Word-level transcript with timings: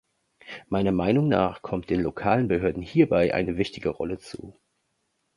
Meiner 0.67 0.91
Meinung 0.91 1.27
nach 1.27 1.61
kommt 1.61 1.91
den 1.91 2.01
lokalen 2.01 2.47
Behörden 2.47 2.81
hierbei 2.81 3.35
eine 3.35 3.57
wichtige 3.57 3.89
Rolle 3.89 4.17
zu. 4.17 4.59